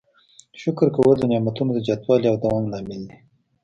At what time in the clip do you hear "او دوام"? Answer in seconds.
2.31-2.63